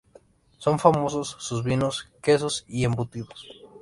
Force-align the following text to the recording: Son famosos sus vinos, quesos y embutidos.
Son 0.57 0.79
famosos 0.79 1.35
sus 1.37 1.63
vinos, 1.63 2.09
quesos 2.23 2.65
y 2.67 2.85
embutidos. 2.85 3.47